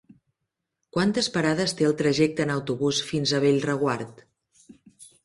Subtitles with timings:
[0.95, 4.25] Quantes parades té el trajecte en autobús fins a Bellreguard?